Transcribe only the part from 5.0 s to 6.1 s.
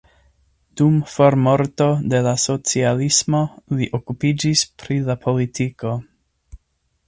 la politiko.